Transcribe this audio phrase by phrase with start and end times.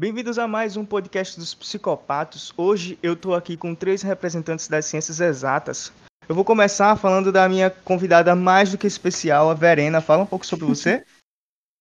[0.00, 2.54] Bem-vindos a mais um podcast dos psicopatos.
[2.56, 5.92] Hoje eu estou aqui com três representantes das ciências exatas.
[6.26, 10.00] Eu vou começar falando da minha convidada mais do que especial, a Verena.
[10.00, 11.04] Fala um pouco sobre você.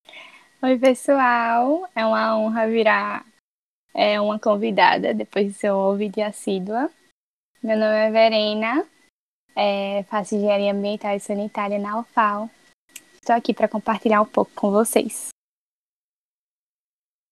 [0.61, 1.89] Oi, pessoal.
[1.95, 3.25] É uma honra virar
[3.93, 6.91] é, uma convidada depois de ser um ouvinte assídua.
[7.63, 8.85] Meu nome é Verena,
[9.55, 12.49] é, faço engenharia ambiental e sanitária na UFAL.
[13.13, 15.29] Estou aqui para compartilhar um pouco com vocês.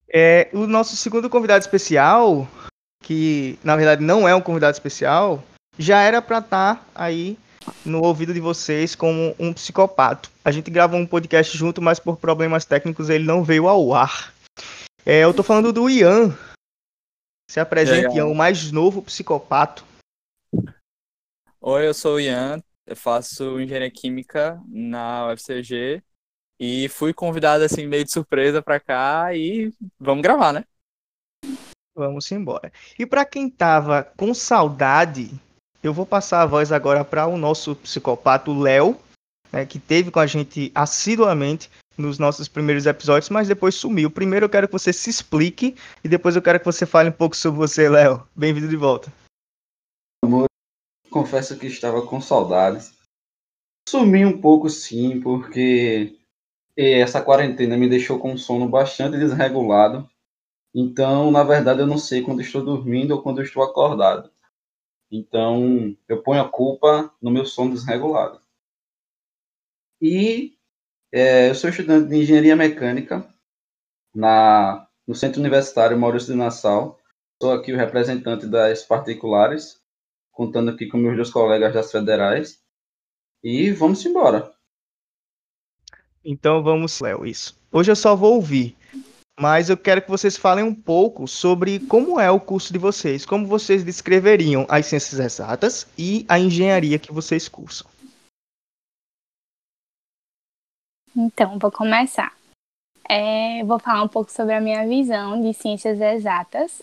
[0.09, 2.47] É, o nosso segundo convidado especial,
[3.03, 5.43] que na verdade não é um convidado especial,
[5.77, 7.37] já era para estar tá aí
[7.85, 10.29] no ouvido de vocês como um psicopata.
[10.43, 14.33] A gente gravou um podcast junto, mas por problemas técnicos ele não veio ao ar.
[15.05, 16.37] É, eu tô falando do Ian.
[17.49, 19.83] Se apresenta, Ian, o mais novo psicopata.
[21.61, 26.01] Oi, eu sou o Ian, eu faço engenharia química na UFCG
[26.59, 30.63] e fui convidado assim meio de surpresa para cá e vamos gravar, né?
[31.95, 32.71] Vamos embora.
[32.97, 35.31] E para quem tava com saudade,
[35.81, 38.99] eu vou passar a voz agora para o nosso psicopata, Léo,
[39.51, 44.11] né, que teve com a gente assiduamente nos nossos primeiros episódios, mas depois sumiu.
[44.11, 47.13] Primeiro eu quero que você se explique e depois eu quero que você fale um
[47.13, 48.27] pouco sobre você, Léo.
[48.35, 49.11] Bem-vindo de volta.
[50.23, 50.45] Amor,
[51.09, 52.93] confesso que estava com saudades.
[53.89, 56.16] Sumi um pouco sim, porque
[56.77, 60.07] essa quarentena me deixou com sono bastante desregulado.
[60.73, 64.31] Então, na verdade, eu não sei quando estou dormindo ou quando estou acordado.
[65.11, 68.39] Então, eu ponho a culpa no meu sono desregulado.
[69.99, 70.55] E
[71.11, 73.27] é, eu sou estudante de engenharia mecânica
[74.13, 76.99] na, no Centro Universitário Maurício de Nassau.
[77.41, 79.81] Sou aqui o representante das particulares,
[80.31, 82.61] contando aqui com meus dois colegas das federais.
[83.43, 84.56] E vamos embora.
[86.29, 87.57] Então vamos, Léo, isso.
[87.71, 88.75] Hoje eu só vou ouvir,
[89.39, 93.25] mas eu quero que vocês falem um pouco sobre como é o curso de vocês,
[93.25, 97.89] como vocês descreveriam as ciências exatas e a engenharia que vocês cursam.
[101.15, 102.35] Então, vou começar.
[103.07, 106.81] É, vou falar um pouco sobre a minha visão de ciências exatas,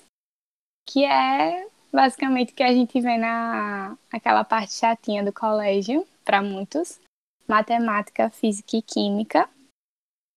[0.89, 6.41] que é basicamente o que a gente vê na aquela parte chatinha do colégio, para
[6.41, 6.99] muitos,
[7.47, 9.49] matemática, física e química.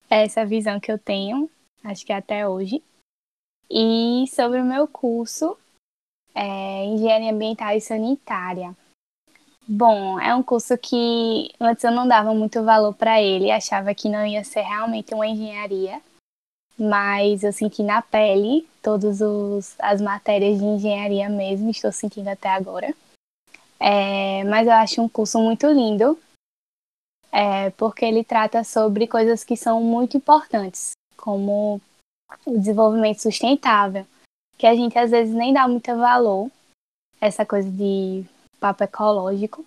[0.10, 1.50] É essa visão que eu tenho,
[1.84, 2.84] acho que até hoje.
[3.70, 5.58] E sobre o meu curso,
[6.34, 8.76] é Engenharia Ambiental e Sanitária.
[9.68, 14.08] Bom, é um curso que antes eu não dava muito valor para ele, achava que
[14.08, 16.02] não ia ser realmente uma engenharia,
[16.80, 19.20] mas eu senti na pele todas
[19.78, 22.96] as matérias de engenharia mesmo, estou sentindo até agora.
[23.78, 26.18] É, mas eu acho um curso muito lindo,
[27.32, 31.82] é, porque ele trata sobre coisas que são muito importantes, como
[32.46, 34.06] o desenvolvimento sustentável,
[34.58, 36.50] que a gente às vezes nem dá muito valor,
[37.20, 38.26] essa coisa de
[38.60, 39.66] papo ecológico,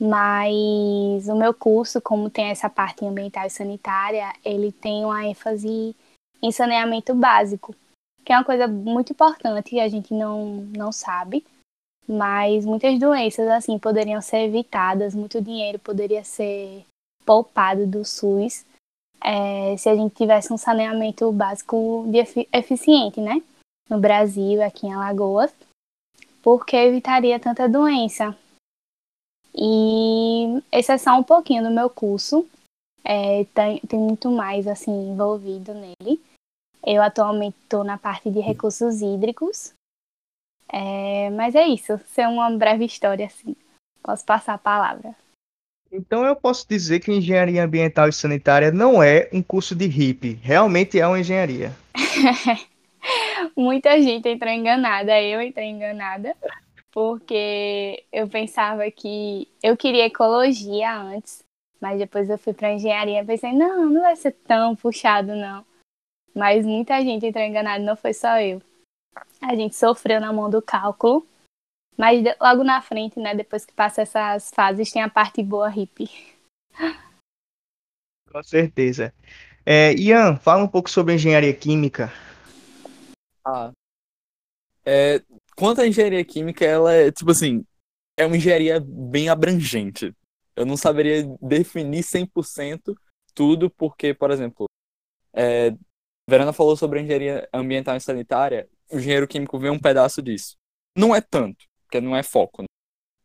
[0.00, 5.94] mas o meu curso, como tem essa parte ambiental e sanitária, ele tem uma ênfase
[6.40, 7.74] em saneamento básico,
[8.24, 11.44] que é uma coisa muito importante e a gente não, não sabe,
[12.08, 16.84] mas muitas doenças assim poderiam ser evitadas, muito dinheiro poderia ser
[17.24, 18.64] poupado do SUS
[19.20, 22.04] é, se a gente tivesse um saneamento básico
[22.52, 23.42] eficiente, né?
[23.88, 25.52] No Brasil, aqui em Alagoas,
[26.42, 28.36] porque evitaria tanta doença.
[29.54, 32.46] E esse é só um pouquinho do meu curso.
[33.02, 36.20] É, tem, tem muito mais assim envolvido nele.
[36.86, 39.72] Eu atualmente estou na parte de recursos hídricos.
[40.70, 43.56] É, mas é isso, ser uma breve história assim.
[44.02, 45.14] Posso passar a palavra.
[45.90, 50.38] Então eu posso dizer que engenharia ambiental e sanitária não é um curso de hippie,
[50.42, 51.72] realmente é uma engenharia.
[53.56, 56.36] Muita gente entrou enganada, eu entrei enganada,
[56.90, 61.42] porque eu pensava que eu queria ecologia antes,
[61.80, 65.64] mas depois eu fui para engenharia e pensei, não, não vai ser tão puxado não.
[66.34, 68.60] Mas muita gente entrou enganada, não foi só eu.
[69.40, 71.26] A gente sofreu na mão do cálculo
[71.98, 76.08] mas logo na frente, né, depois que passa essas fases, tem a parte boa hippie.
[78.30, 79.12] Com certeza.
[79.66, 82.12] É, Ian, fala um pouco sobre engenharia química.
[83.44, 83.72] Ah.
[84.84, 85.20] É,
[85.56, 87.66] quanto à engenharia química, ela é, tipo assim,
[88.16, 90.14] é uma engenharia bem abrangente.
[90.54, 92.94] Eu não saberia definir 100%
[93.34, 94.66] tudo, porque, por exemplo,
[95.32, 95.74] é,
[96.28, 100.56] Verana falou sobre engenharia ambiental e sanitária, o engenheiro químico vê um pedaço disso.
[100.96, 102.62] Não é tanto porque não é foco.
[102.62, 102.68] Né?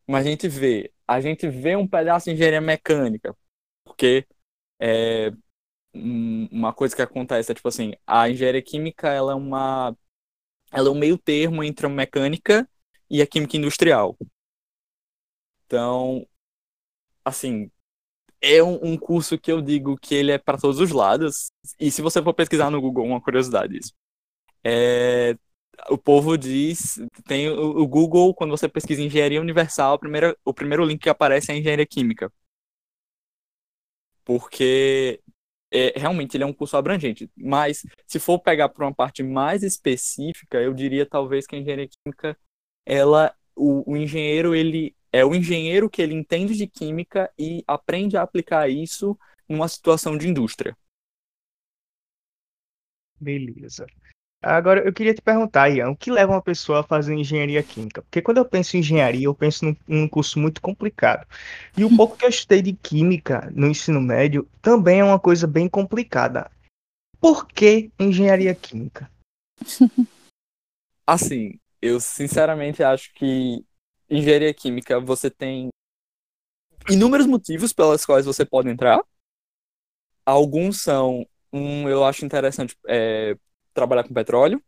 [0.08, 3.36] Mas a gente vê, a gente vê um pedaço de engenharia mecânica,
[3.84, 4.26] porque
[4.80, 5.30] é,
[5.94, 9.96] uma coisa que acontece é tipo assim, a engenharia química ela é uma
[10.72, 12.68] ela é um meio termo entre a mecânica
[13.08, 14.16] e a química industrial.
[15.66, 16.26] Então,
[17.24, 17.70] assim,
[18.40, 21.50] é um, um curso que eu digo que ele é para todos os lados.
[21.78, 23.92] E se você for pesquisar no Google, uma curiosidade isso.
[24.64, 25.36] É,
[25.90, 31.00] o povo diz, tem o, Google, quando você pesquisa engenharia universal, primeiro, o primeiro link
[31.02, 32.32] que aparece é engenharia química.
[34.24, 35.20] Porque
[35.70, 37.30] é, realmente ele é um curso abrangente.
[37.36, 41.88] Mas se for pegar para uma parte mais específica, eu diria talvez que a engenharia
[41.88, 42.38] química,
[42.86, 48.16] ela, o, o engenheiro, ele é o engenheiro que ele entende de química e aprende
[48.16, 49.18] a aplicar isso
[49.48, 50.76] numa situação de indústria.
[53.20, 53.86] Beleza.
[54.46, 58.02] Agora, eu queria te perguntar, Ian, o que leva uma pessoa a fazer engenharia química?
[58.02, 61.26] Porque quando eu penso em engenharia, eu penso num, num curso muito complicado.
[61.74, 65.46] E o pouco que eu estudei de química no ensino médio também é uma coisa
[65.46, 66.50] bem complicada.
[67.18, 69.10] Por que engenharia química?
[71.06, 73.64] Assim, eu sinceramente acho que
[74.10, 75.68] engenharia química você tem
[76.90, 79.00] inúmeros motivos pelos quais você pode entrar.
[80.26, 83.36] Alguns são, um, eu acho interessante, é,
[83.74, 84.62] trabalhar com petróleo.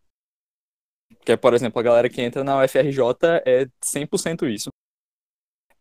[1.25, 3.01] Que é, por exemplo, a galera que entra na UFRJ
[3.47, 4.71] é 100% isso.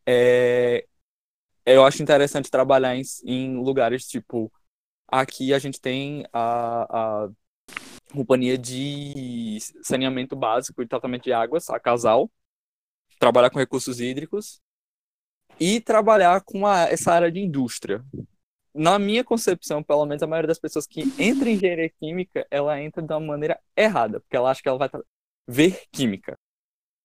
[0.07, 0.85] É,
[1.65, 4.51] eu acho interessante trabalhar em, em, lugares tipo.
[5.07, 7.29] Aqui a gente tem a, a
[8.11, 12.31] companhia de saneamento básico e tratamento de águas, a Casal.
[13.19, 14.61] Trabalhar com recursos hídricos.
[15.59, 18.03] E trabalhar com a, essa área de indústria
[18.75, 22.79] na minha concepção, pelo menos a maioria das pessoas que entra em engenharia química, ela
[22.81, 24.89] entra de uma maneira errada, porque ela acha que ela vai
[25.47, 26.37] ver química,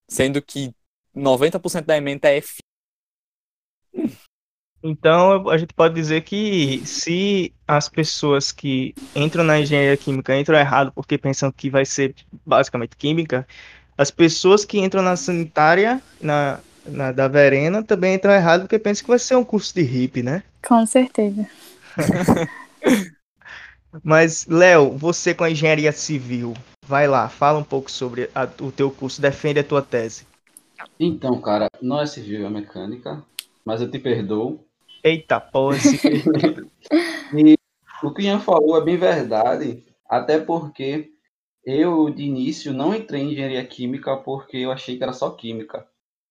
[0.08, 0.74] sendo que
[1.14, 2.58] 90% da emenda é F.
[4.82, 10.58] Então, a gente pode dizer que se as pessoas que entram na engenharia química entram
[10.58, 12.14] errado porque pensam que vai ser
[12.44, 13.46] basicamente química,
[13.96, 16.58] as pessoas que entram na sanitária, na,
[16.90, 20.22] na da Verena, também entram errado porque pensam que vai ser um curso de hippie,
[20.22, 20.42] né?
[20.66, 21.46] Com certeza.
[24.04, 26.54] Mas, Léo, você com a engenharia civil,
[26.86, 30.26] vai lá, fala um pouco sobre a, o teu curso, defende a tua tese.
[30.98, 33.24] Então, cara, não é civil, é mecânica,
[33.64, 34.64] mas eu te perdoo.
[35.02, 35.98] Eita, pose.
[37.36, 37.56] e
[38.02, 41.10] o que Ian falou é bem verdade, até porque
[41.64, 45.86] eu, de início, não entrei em engenharia química porque eu achei que era só química.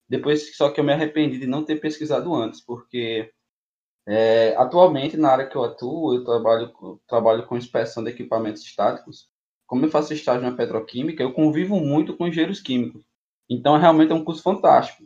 [0.10, 3.32] Depois, só que eu me arrependi de não ter pesquisado antes, porque
[4.08, 6.74] é, atualmente, na área que eu atuo, eu trabalho,
[7.08, 9.30] trabalho com inspeção de equipamentos estáticos.
[9.68, 13.04] Como eu faço estágio na petroquímica, eu convivo muito com engenheiros químicos.
[13.48, 15.04] Então, realmente é um curso fantástico.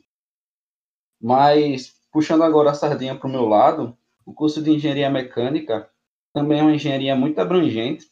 [1.21, 5.89] Mas, puxando agora a sardinha para o meu lado, o curso de engenharia mecânica
[6.33, 8.07] também é uma engenharia muito abrangente.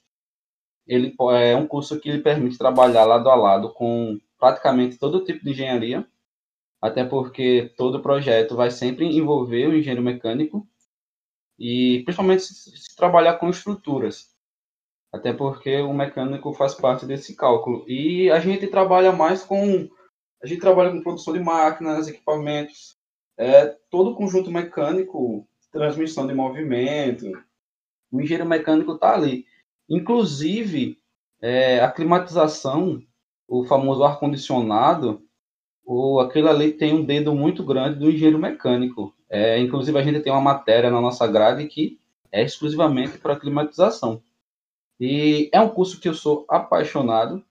[0.85, 5.41] Ele é um curso que lhe permite trabalhar lado a lado com praticamente todo tipo
[5.45, 6.05] de engenharia,
[6.81, 10.67] até porque todo projeto vai sempre envolver o engenheiro mecânico
[11.59, 14.35] e principalmente se, se trabalhar com estruturas,
[15.13, 17.85] até porque o mecânico faz parte desse cálculo.
[17.87, 19.87] E a gente trabalha mais com
[20.43, 22.97] a gente trabalha com produção de máquinas, equipamentos,
[23.37, 27.31] é, todo o conjunto mecânico, transmissão de movimento.
[28.11, 29.45] O engenheiro mecânico está ali.
[29.87, 30.97] Inclusive,
[31.39, 33.03] é, a climatização,
[33.47, 35.23] o famoso ar-condicionado,
[35.83, 39.15] o, aquilo ali tem um dedo muito grande do engenheiro mecânico.
[39.29, 41.99] É, inclusive, a gente tem uma matéria na nossa grade que
[42.31, 44.21] é exclusivamente para climatização.
[44.99, 47.43] E é um curso que eu sou apaixonado.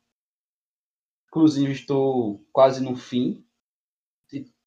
[1.29, 3.45] Inclusive, estou quase no fim.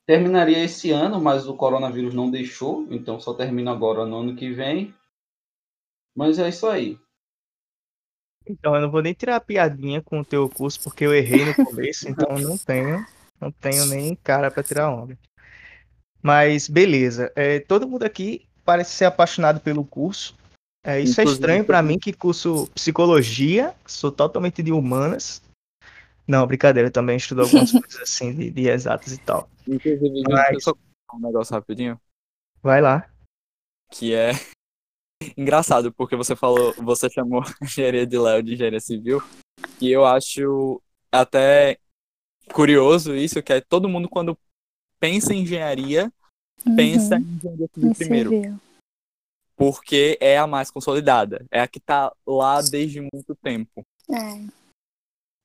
[0.05, 4.51] Terminaria esse ano, mas o coronavírus não deixou, então só termino agora no ano que
[4.51, 4.93] vem.
[6.13, 7.00] Mas é isso aí.
[8.46, 11.46] Então, eu não vou nem tirar a piadinha com o teu curso, porque eu errei
[11.46, 13.05] no começo, então não tenho,
[13.43, 15.17] não tenho nem cara para tirar onda.
[16.21, 17.31] Mas beleza.
[17.35, 20.35] É, todo mundo aqui parece ser apaixonado pelo curso.
[20.85, 25.41] É, isso é Inclusive, é estranho para mim, que curso psicologia, sou totalmente de humanas.
[26.27, 29.50] Não, brincadeira, também estudo algumas coisas assim de, de exatas e tal.
[29.67, 30.63] Inclusive, Mas...
[30.63, 30.73] só
[31.13, 32.00] um negócio rapidinho.
[32.62, 33.09] Vai lá.
[33.91, 34.31] Que é
[35.38, 39.21] engraçado, porque você falou, você chamou engenharia de Léo de engenharia civil,
[39.79, 40.81] e eu acho
[41.12, 41.77] até
[42.53, 44.38] curioso isso, que é todo mundo quando
[45.00, 46.12] pensa em engenharia,
[46.65, 46.75] uhum.
[46.75, 48.62] pensa em engenharia civil primeiro.
[49.55, 51.45] Porque é a mais consolidada.
[51.51, 53.86] É a que tá lá desde muito tempo.
[54.10, 54.50] É.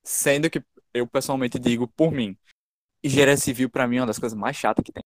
[0.03, 0.63] Sendo que
[0.93, 2.37] eu pessoalmente digo por mim,
[3.03, 5.03] engenharia civil para mim é uma das coisas mais chatas que tem.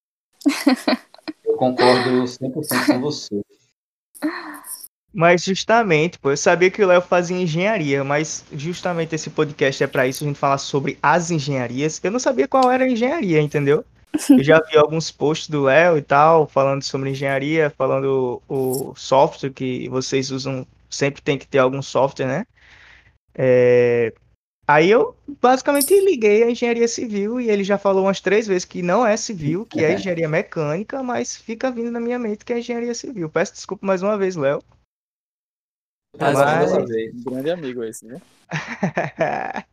[1.44, 3.42] eu concordo 100% com você.
[5.14, 9.86] Mas justamente, pô, eu sabia que o Léo fazia engenharia, mas justamente esse podcast é
[9.86, 12.00] para isso, a gente falar sobre as engenharias.
[12.02, 13.84] Eu não sabia qual era a engenharia, entendeu?
[14.28, 18.94] Eu já vi alguns posts do Léo e tal, falando sobre engenharia, falando o, o
[18.96, 22.46] software que vocês usam, sempre tem que ter algum software, né?
[23.36, 24.12] É,
[24.66, 28.80] Aí eu basicamente liguei a engenharia civil e ele já falou umas três vezes que
[28.80, 32.58] não é civil, que é engenharia mecânica, mas fica vindo na minha mente que é
[32.58, 33.28] engenharia civil.
[33.28, 34.62] Peço desculpa mais uma vez, Léo.
[36.18, 36.38] Mas...
[36.38, 38.20] Mas- Grande amigo esse, né?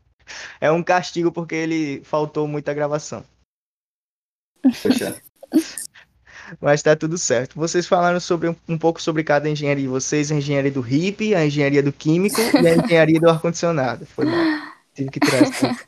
[0.59, 3.23] é um castigo porque ele faltou muita gravação.
[4.81, 5.21] Poxa,
[6.59, 7.55] Mas tá tudo certo.
[7.55, 9.87] Vocês falaram sobre um, pouco sobre cada engenharia.
[9.87, 14.05] Vocês, a engenharia do hippie, a engenharia do químico e a engenharia do ar-condicionado.
[14.05, 14.73] Foi mal.
[14.93, 15.87] Tive que trazer.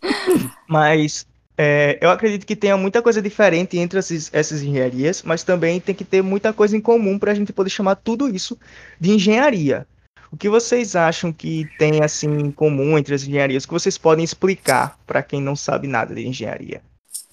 [0.68, 1.26] Mas
[1.58, 5.94] é, eu acredito que tenha muita coisa diferente entre essas, essas engenharias, mas também tem
[5.94, 8.58] que ter muita coisa em comum para a gente poder chamar tudo isso
[9.00, 9.86] de engenharia.
[10.30, 13.64] O que vocês acham que tem assim em comum entre as engenharias?
[13.64, 16.82] Que vocês podem explicar para quem não sabe nada de engenharia?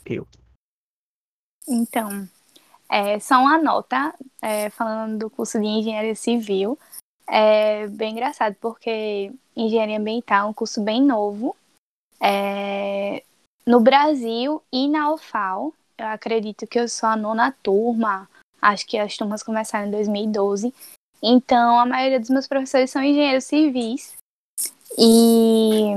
[0.05, 0.25] Eu.
[1.67, 2.27] Então,
[2.89, 6.77] é, só uma nota, é, falando do curso de engenharia civil,
[7.27, 11.55] é bem engraçado, porque engenharia ambiental é um curso bem novo.
[12.21, 13.23] É,
[13.65, 18.29] no Brasil e na UFAL, eu acredito que eu sou a nona turma,
[18.61, 20.73] acho que as turmas começaram em 2012.
[21.21, 24.13] Então, a maioria dos meus professores são engenheiros civis.
[24.97, 25.93] E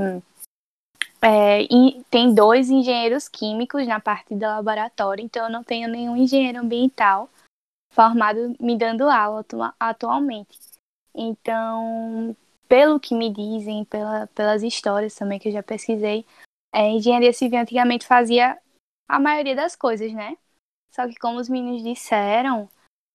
[1.20, 1.66] é,
[2.10, 7.28] tem dois engenheiros químicos na parte do laboratório, então eu não tenho nenhum engenheiro ambiental
[7.92, 10.58] formado me dando aula atua- atualmente.
[11.14, 12.36] Então,
[12.68, 16.24] pelo que me dizem, pela- pelas histórias também que eu já pesquisei,
[16.72, 18.58] é, engenharia civil antigamente fazia
[19.08, 20.36] a maioria das coisas, né?
[20.90, 22.68] Só que como os meninos disseram,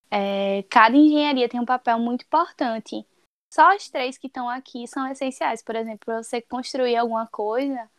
[0.09, 3.05] é, cada engenharia tem um papel muito importante.
[3.51, 5.61] Só as três que estão aqui são essenciais.
[5.61, 7.89] Por exemplo, para você construir alguma coisa,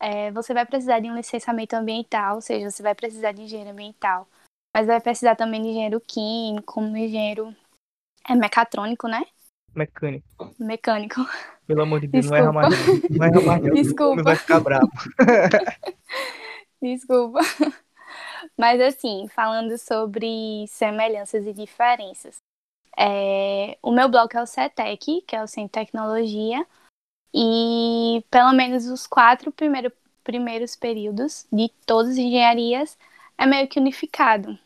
[0.00, 3.72] é, você vai precisar de um licenciamento ambiental, ou seja, você vai precisar de engenheiro
[3.72, 4.28] ambiental.
[4.74, 7.54] Mas vai precisar também de engenheiro químico, engenheiro
[8.28, 9.24] é mecatrônico, né?
[9.74, 10.54] Mecânico.
[10.58, 11.26] Mecânico.
[11.66, 12.74] Pelo amor de Deus, não erra mais.
[13.10, 13.26] não.
[13.26, 13.62] Erra mais.
[13.62, 13.74] não.
[13.74, 14.22] Desculpa.
[14.22, 14.90] Vai ficar bravo.
[16.80, 17.40] Desculpa.
[18.56, 22.36] Mas assim, falando sobre semelhanças e diferenças.
[22.96, 26.66] É, o meu bloco é o CETEC, que é o Centro de Tecnologia,
[27.32, 29.92] e pelo menos os quatro primeiro,
[30.24, 32.98] primeiros períodos de todas as engenharias
[33.36, 34.58] é meio que unificado.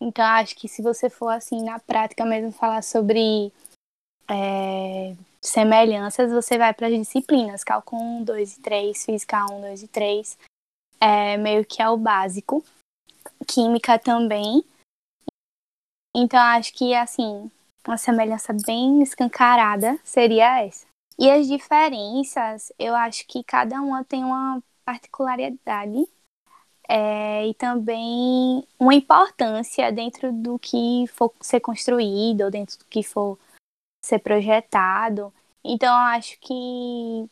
[0.00, 3.52] Então, acho que se você for assim na prática mesmo falar sobre
[4.28, 9.82] é, semelhanças, você vai para as disciplinas, cálculo 1, 2 e 3, física 1, 2
[9.82, 10.38] e 3,
[11.00, 12.64] é, meio que é o básico.
[13.46, 14.64] Química também.
[16.16, 17.50] Então, acho que, assim,
[17.86, 20.86] uma semelhança bem escancarada seria essa.
[21.18, 26.08] E as diferenças, eu acho que cada uma tem uma particularidade
[26.88, 33.02] é, e também uma importância dentro do que for ser construído, ou dentro do que
[33.02, 33.38] for
[34.04, 35.32] ser projetado.
[35.64, 37.28] Então, eu acho que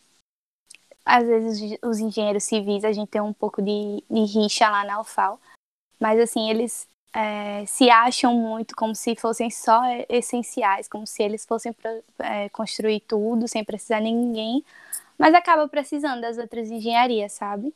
[1.05, 5.01] às vezes os engenheiros civis a gente tem um pouco de, de rixa lá na
[5.01, 5.41] UFAL,
[5.99, 11.45] mas assim, eles é, se acham muito como se fossem só essenciais, como se eles
[11.45, 11.75] fossem
[12.19, 14.65] é, construir tudo sem precisar de ninguém,
[15.19, 17.75] mas acaba precisando das outras engenharias, sabe?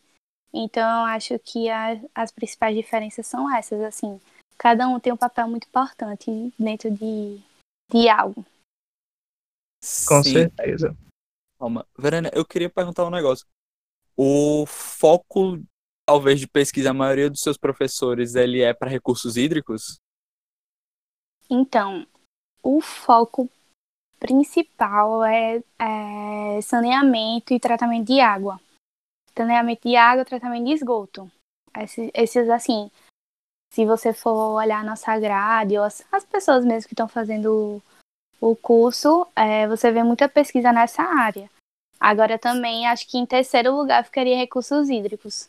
[0.53, 4.21] Então, eu acho que a, as principais diferenças são essas, assim,
[4.57, 7.39] cada um tem um papel muito importante dentro de,
[7.91, 8.45] de algo.
[10.07, 10.33] Com Sim.
[10.33, 10.97] certeza.
[11.59, 11.87] Calma.
[11.99, 13.47] Verena, eu queria perguntar um negócio.
[14.17, 15.63] O foco,
[16.07, 19.99] talvez, de pesquisa, a maioria dos seus professores, ele é para recursos hídricos?
[21.49, 22.07] Então,
[22.63, 23.49] o foco
[24.19, 28.61] principal é, é saneamento e tratamento de água.
[29.37, 31.31] Saneamento de água, tratamento de esgoto.
[31.79, 32.91] Esses, esses assim,
[33.73, 37.83] se você for olhar a nossa grade, ou as, as pessoas mesmo que estão fazendo
[38.41, 41.51] o, curso, é, você vê muita pesquisa nessa área.
[41.99, 45.49] Agora também, acho que em terceiro lugar ficaria recursos hídricos.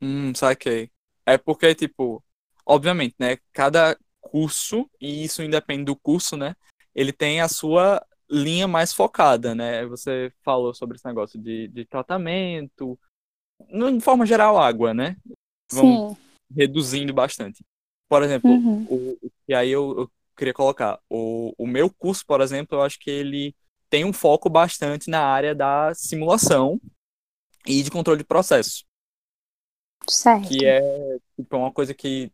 [0.00, 0.90] Hum, saquei.
[1.24, 2.22] É porque, tipo,
[2.64, 3.38] obviamente, né?
[3.52, 6.54] Cada curso, e isso independe do curso, né?
[6.94, 9.86] Ele tem a sua linha mais focada, né?
[9.86, 12.98] Você falou sobre esse negócio de, de tratamento,
[13.68, 15.16] de forma geral, água, né?
[15.72, 16.16] Vamos Sim.
[16.54, 17.64] reduzindo bastante.
[18.08, 18.86] Por exemplo, Uhum.
[18.88, 19.18] o-
[19.48, 23.10] e aí eu, eu queria colocar, o, o meu curso, por exemplo, eu acho que
[23.10, 23.54] ele
[23.88, 26.80] tem um foco bastante na área da simulação
[27.66, 28.84] e de controle de processo
[30.08, 30.48] Certo.
[30.48, 30.80] que é
[31.36, 32.30] tipo, uma coisa que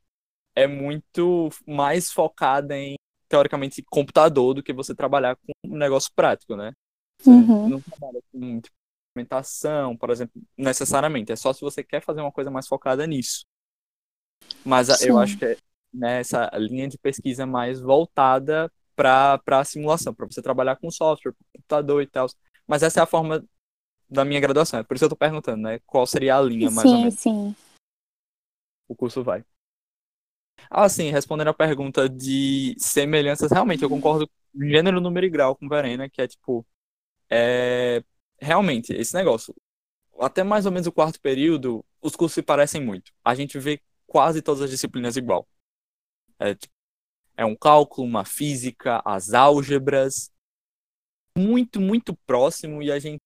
[0.55, 2.97] é muito mais focada em
[3.29, 6.73] teoricamente, computador do que você trabalhar com um negócio prático, né?
[7.19, 7.69] Você uhum.
[7.71, 8.77] não trabalha com tipo,
[9.13, 11.33] implementação, por exemplo, necessariamente.
[11.33, 13.47] É só se você quer fazer uma coisa mais focada nisso.
[14.65, 15.09] Mas Sim.
[15.09, 15.57] eu acho que
[15.93, 21.33] nessa né, linha de pesquisa mais voltada para a simulação, para você trabalhar com software,
[21.33, 22.27] com computador e tal.
[22.67, 23.45] Mas essa é a forma
[24.09, 24.81] da minha graduação.
[24.81, 25.81] É por isso que eu estou perguntando, né?
[25.87, 27.15] Qual seria a linha mais sim, ou menos?
[27.15, 27.57] Sim, sim.
[28.89, 29.45] O curso vai.
[30.71, 35.69] Ah, sim, respondendo a pergunta de semelhanças, realmente eu concordo gênero, número e grau com
[35.69, 36.65] Verena, que é tipo.
[37.31, 38.05] É,
[38.39, 39.55] realmente, esse negócio.
[40.21, 43.13] Até mais ou menos o quarto período, os cursos se parecem muito.
[43.25, 45.49] A gente vê quase todas as disciplinas igual.
[46.43, 46.73] É, tipo,
[47.37, 50.31] é um cálculo, uma física, as álgebras.
[51.37, 53.23] Muito, muito próximo e a gente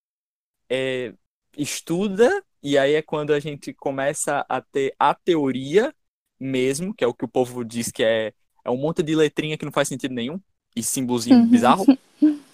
[0.70, 1.12] é,
[1.56, 5.92] estuda, e aí é quando a gente começa a ter a teoria
[6.38, 8.32] mesmo, que é o que o povo diz que é,
[8.64, 10.40] é um monte de letrinha que não faz sentido nenhum,
[10.76, 11.48] e símbolozinho uhum.
[11.48, 11.84] bizarro.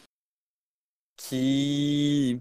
[1.25, 2.40] Que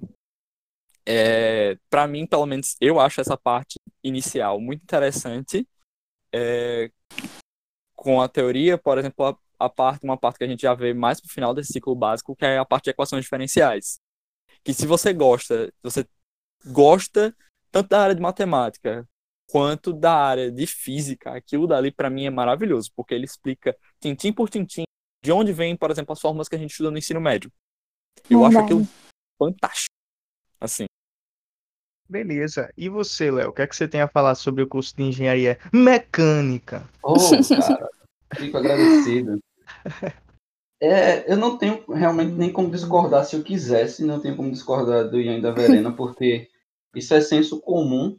[1.06, 5.68] é, para mim, pelo menos, eu acho essa parte inicial muito interessante.
[6.34, 6.90] É,
[8.01, 10.91] com a teoria, por exemplo, a, a, parte, uma parte que a gente já vê
[10.91, 14.00] mais pro final desse ciclo básico, que é a parte de equações diferenciais.
[14.63, 16.03] Que se você gosta, você
[16.65, 17.31] gosta
[17.72, 19.08] tanto da área de matemática
[19.51, 24.34] quanto da área de física, aquilo dali para mim é maravilhoso, porque ele explica tintim
[24.34, 24.84] por tintim
[25.24, 27.51] de onde vem, por exemplo, as fórmulas que a gente estuda no ensino médio.
[28.27, 28.58] Eu Verdade.
[28.58, 28.88] acho aquilo
[29.38, 29.93] fantástico.
[30.60, 30.86] Assim.
[32.10, 32.74] Beleza.
[32.75, 35.03] E você, Léo, o que é que você tem a falar sobre o curso de
[35.03, 36.89] engenharia mecânica?
[37.03, 37.90] Oh, cara,
[38.35, 39.39] fico agradecido.
[40.83, 45.07] É, eu não tenho realmente nem como discordar se eu quisesse, não tenho como discordar
[45.07, 46.50] do Ian e da Verena, porque
[46.95, 48.17] isso é senso comum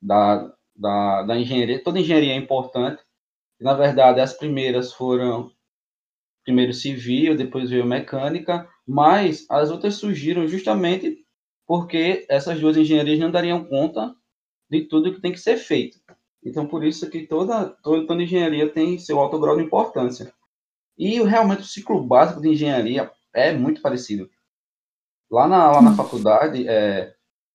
[0.00, 1.82] da, da, da engenharia.
[1.82, 3.02] Toda engenharia é importante.
[3.60, 5.50] Na verdade, as primeiras foram
[6.44, 11.24] primeiro civil, depois veio mecânica, mas as outras surgiram justamente
[11.66, 14.14] porque essas duas engenharias não dariam conta
[14.70, 16.00] de tudo que tem que ser feito.
[16.44, 20.32] Então, por isso que toda, toda, toda engenharia tem seu alto grau de importância.
[20.98, 24.28] E realmente o ciclo básico de engenharia é muito parecido.
[25.30, 27.14] Lá na, lá na faculdade, é,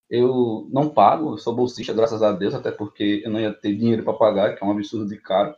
[0.10, 3.76] eu não pago, eu sou bolsista, graças a Deus, até porque eu não ia ter
[3.76, 5.56] dinheiro para pagar, que é um absurdo de caro.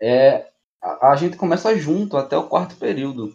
[0.00, 3.34] É, a, a, gente começa junto até o quarto período.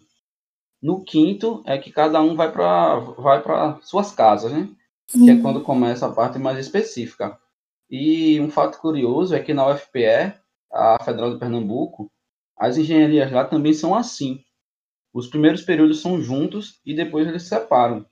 [0.81, 4.69] No quinto é que cada um vai para vai para suas casas, né?
[5.11, 7.37] Que é quando começa a parte mais específica.
[7.91, 10.33] E um fato curioso é que na UFPE,
[10.71, 12.11] a Federal de Pernambuco,
[12.57, 14.39] as engenharias lá também são assim.
[15.13, 18.05] Os primeiros períodos são juntos e depois eles se separam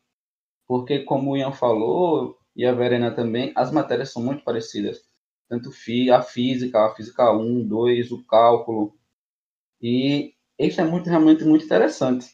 [0.70, 5.00] porque, como o Ian falou, e a Verena também, as matérias são muito parecidas.
[5.50, 5.72] Tanto
[6.14, 8.94] a física, a física 1, 2, o cálculo.
[9.82, 12.28] E isso é muito, realmente muito interessante.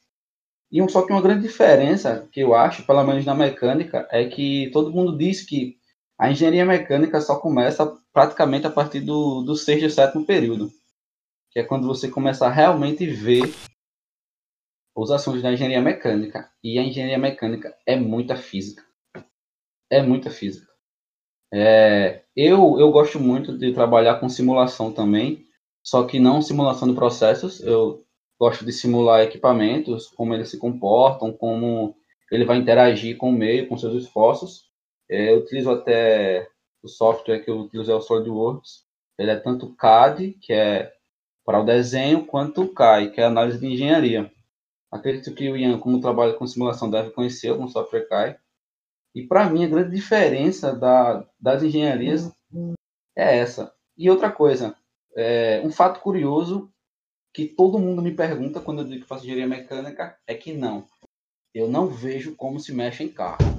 [0.69, 4.69] E só que uma grande diferença que eu acho, pelo menos na mecânica, é que
[4.73, 5.77] todo mundo diz que
[6.17, 10.71] a engenharia mecânica só começa praticamente a partir do, do sexto e sétimo período,
[11.51, 13.53] que é quando você começa a realmente ver
[14.95, 16.49] os assuntos da engenharia mecânica.
[16.63, 18.83] E a engenharia mecânica é muita física.
[19.89, 20.71] É muita física.
[21.53, 25.45] É, eu, eu gosto muito de trabalhar com simulação também,
[25.83, 27.61] só que não simulação de processos.
[27.61, 28.05] Eu
[28.39, 31.95] gosto de simular equipamentos, como eles se comportam, como
[32.31, 34.65] ele vai interagir com o meio, com seus esforços.
[35.09, 36.49] É, eu utilizo até
[36.83, 38.85] o software que eu utilizo é o SolidWorks.
[39.17, 40.93] Ele é tanto CAD, que é
[41.45, 44.31] para o desenho, quanto o CAI, que é análise de engenharia.
[44.91, 48.37] Acredito que o Ian, como trabalha com simulação, deve conhecer algum software CAI.
[49.13, 52.31] E para mim, a grande diferença da, das engenharias
[53.15, 53.73] é essa.
[53.97, 54.75] E outra coisa,
[55.15, 56.69] é, um fato curioso
[57.33, 60.85] que todo mundo me pergunta quando eu digo que faço engenharia mecânica é que não.
[61.53, 63.54] Eu não vejo como se mexe em carro.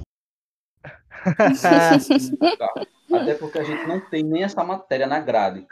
[3.13, 5.65] Até porque a gente não tem nem essa matéria na grade.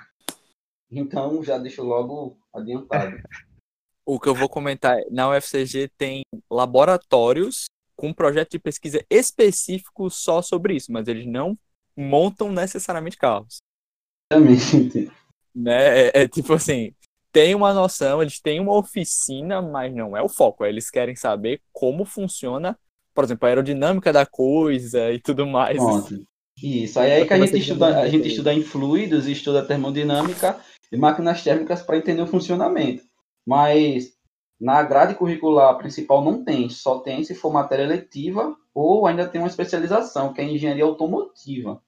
[0.91, 3.17] Então já deixo logo adiantado
[4.06, 10.10] o que eu vou comentar é, na UFCG tem laboratórios com projeto de pesquisa específico
[10.10, 11.58] só sobre isso, mas eles não
[11.97, 13.58] montam necessariamente carros.
[14.32, 15.12] Exatamente.
[15.56, 16.08] Né?
[16.08, 16.93] É, é, tipo assim,
[17.32, 20.65] tem uma noção, eles têm uma oficina, mas não é o foco.
[20.65, 22.78] Eles querem saber como funciona,
[23.15, 25.80] por exemplo, a aerodinâmica da coisa e tudo mais.
[25.82, 26.23] Assim.
[26.62, 30.58] Isso, aí, aí que a gente estuda, a gente estuda em fluidos, estuda termodinâmica
[30.91, 33.04] e máquinas térmicas para entender o funcionamento
[33.45, 34.13] mas
[34.60, 39.39] na grade curricular principal não tem, só tem se for matéria letiva ou ainda tem
[39.39, 41.82] uma especialização, que é engenharia automotiva.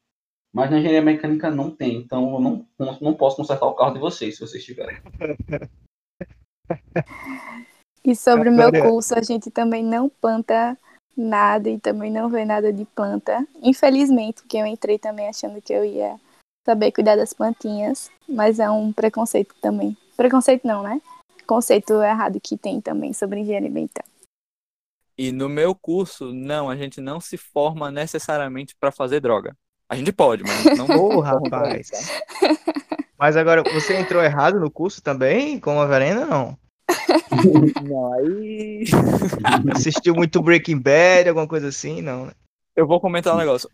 [0.54, 4.00] Mas na engenharia mecânica não tem, então eu não, não posso consertar o carro de
[4.00, 4.98] vocês, se vocês tiverem.
[8.06, 10.78] E sobre o meu curso, a gente também não planta
[11.18, 13.46] nada e também não vê nada de planta.
[13.62, 16.20] Infelizmente, porque eu entrei também achando que eu ia
[16.66, 19.98] saber cuidar das plantinhas, mas é um preconceito também.
[20.16, 21.02] Preconceito não, né?
[21.46, 24.06] Conceito errado que tem também sobre engenharia ambiental.
[25.18, 29.58] E no meu curso, não, a gente não se forma necessariamente para fazer droga.
[29.90, 30.86] A gente pode, mas gente não
[31.20, 31.90] pra rapaz.
[33.20, 36.56] Mas agora, você entrou errado no curso também, como a Verena, não?
[37.84, 38.84] Não, aí.
[39.76, 42.32] Assistiu muito Breaking Bad, alguma coisa assim, não, né?
[42.76, 43.70] Eu vou comentar um negócio.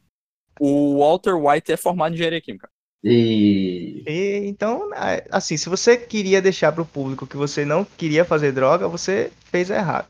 [0.60, 2.70] O Walter White é formado em engenharia química.
[3.04, 4.90] E E, então,
[5.30, 9.70] assim, se você queria deixar pro público que você não queria fazer droga, você fez
[9.70, 10.08] errado.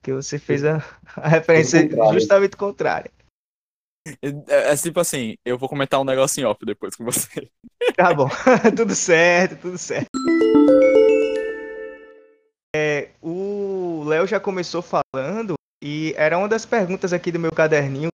[0.00, 0.82] Porque você fez a,
[1.16, 2.14] a referência contrário.
[2.14, 3.10] justamente contrária.
[4.22, 7.50] É, é tipo assim, eu vou comentar um negócio em off depois com você.
[7.96, 8.28] Tá bom,
[8.76, 10.08] tudo certo, tudo certo.
[12.76, 18.08] É, o Léo já começou falando e era uma das perguntas aqui do meu caderninho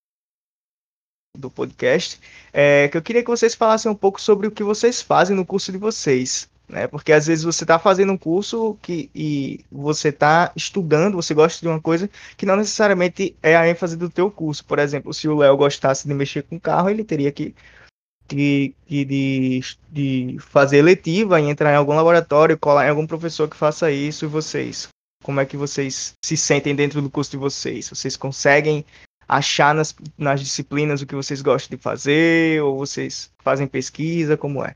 [1.35, 2.19] do podcast,
[2.53, 5.43] é, que eu queria que vocês falassem um pouco sobre o que vocês fazem no
[5.43, 6.85] curso de vocês, né?
[6.85, 11.59] Porque às vezes você está fazendo um curso que, e você está estudando, você gosta
[11.59, 14.63] de uma coisa que não necessariamente é a ênfase do teu curso.
[14.63, 17.55] Por exemplo, se o Léo gostasse de mexer com carro, ele teria que
[18.35, 23.49] de, de, de, de fazer eletiva e entrar em algum laboratório, colar em algum professor
[23.49, 24.87] que faça isso, e vocês?
[25.23, 27.89] Como é que vocês se sentem dentro do curso de vocês?
[27.89, 28.85] Vocês conseguem
[29.27, 32.61] achar nas, nas disciplinas o que vocês gostam de fazer?
[32.63, 34.35] Ou vocês fazem pesquisa?
[34.35, 34.75] Como é?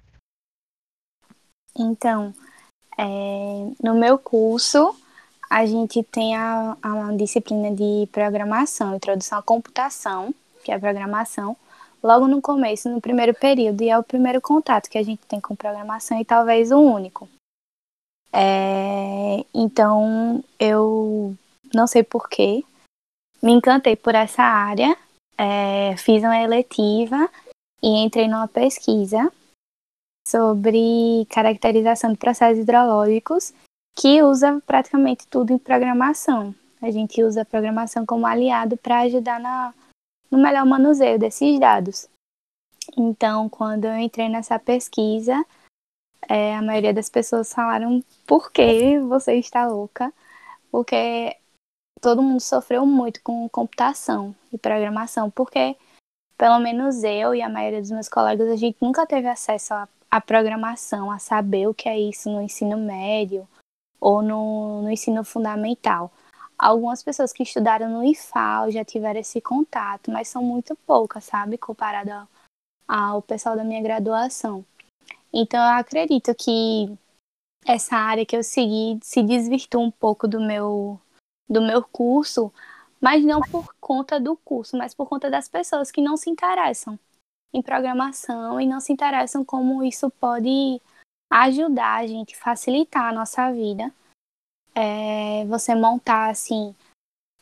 [1.78, 2.34] Então,
[2.98, 3.06] é,
[3.84, 4.96] no meu curso,
[5.50, 11.58] a gente tem a, a disciplina de programação, introdução à computação, que é a programação,
[12.06, 15.42] logo no começo, no primeiro período, e é o primeiro contato que a gente tem
[15.42, 17.28] com programação e talvez o único.
[18.32, 21.36] É, então, eu
[21.74, 22.64] não sei porquê,
[23.42, 24.96] me encantei por essa área,
[25.36, 27.28] é, fiz uma eletiva
[27.82, 29.32] e entrei numa pesquisa
[30.28, 33.52] sobre caracterização de processos hidrológicos,
[33.96, 36.54] que usa praticamente tudo em programação.
[36.82, 39.74] A gente usa a programação como aliado para ajudar na,
[40.30, 42.10] no melhor manuseio desses dados.
[42.98, 45.46] Então, quando eu entrei nessa pesquisa,
[46.28, 50.14] é, a maioria das pessoas falaram: por que você está louca?
[50.72, 51.36] Porque
[52.02, 55.76] todo mundo sofreu muito com computação e programação, porque
[56.38, 59.88] pelo menos eu e a maioria dos meus colegas, a gente nunca teve acesso à,
[60.12, 63.48] à programação, a saber o que é isso no ensino médio
[64.00, 66.12] ou no, no ensino fundamental.
[66.58, 71.58] Algumas pessoas que estudaram no IFAL já tiveram esse contato, mas são muito poucas, sabe,
[71.58, 72.28] comparado
[72.88, 74.66] ao, pessoal da minha graduação.
[75.34, 76.98] Então, eu acredito que
[77.66, 81.00] essa área que eu segui se desvirtua um pouco do meu,
[81.50, 82.54] do meu curso,
[83.02, 86.98] mas não por conta do curso, mas por conta das pessoas que não se interessam
[87.54, 90.82] em programação e não se interessam como isso pode
[91.30, 93.92] ajudar a gente, facilitar a nossa vida.
[94.76, 96.76] É, você montar assim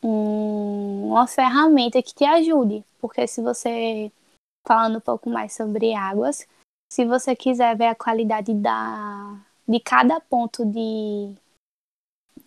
[0.03, 4.11] um, uma ferramenta que te ajude, porque se você
[4.65, 6.47] falando um pouco mais sobre águas,
[6.91, 9.35] se você quiser ver a qualidade da
[9.67, 11.33] de cada ponto de,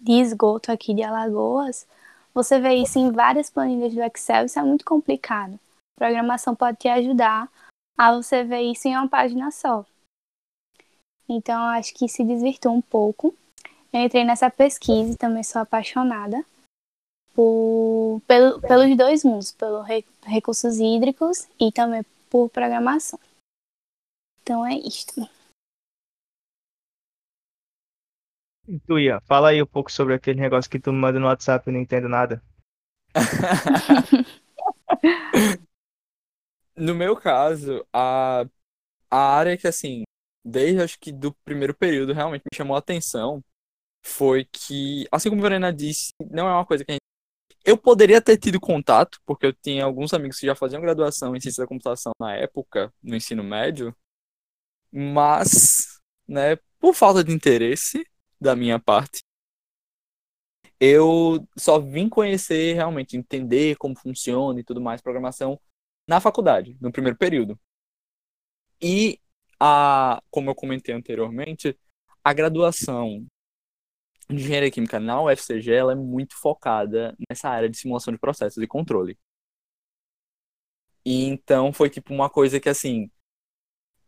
[0.01, 1.87] de esgoto aqui de Alagoas,
[2.35, 5.59] você vê isso em várias planilhas do Excel, isso é muito complicado.
[5.99, 7.51] Programação pode te ajudar
[7.97, 9.85] a você ver isso em uma página só.
[11.29, 13.35] Então, acho que se desvirtou um pouco.
[13.97, 16.45] Eu entrei nessa pesquisa e também sou apaixonada
[17.33, 23.19] por, pelo, pelos dois mundos, pelos re, recursos hídricos e também por programação.
[24.43, 25.15] Então é isto.
[28.69, 31.25] E tu, Ian, fala aí um pouco sobre aquele negócio que tu me manda no
[31.25, 32.43] WhatsApp e não entendo nada.
[36.79, 38.45] No meu caso, a,
[39.11, 40.03] a área que, assim,
[40.45, 43.43] desde acho que do primeiro período realmente me chamou a atenção
[44.07, 47.01] foi que, assim como a Verena disse, não é uma coisa que a gente.
[47.65, 51.41] Eu poderia ter tido contato, porque eu tinha alguns amigos que já faziam graduação em
[51.41, 53.95] ciência da computação na época, no ensino médio,
[54.93, 58.07] mas, né, por falta de interesse
[58.41, 59.21] da minha parte,
[60.79, 65.61] eu só vim conhecer realmente, entender como funciona e tudo mais, programação,
[66.09, 67.59] na faculdade, no primeiro período.
[68.81, 69.19] E,
[69.59, 71.77] a, como eu comentei anteriormente,
[72.23, 73.27] a graduação
[74.31, 78.67] engenharia química na UFCG ela é muito focada nessa área de simulação de processos e
[78.67, 79.19] controle.
[81.05, 83.11] E então foi tipo uma coisa que assim,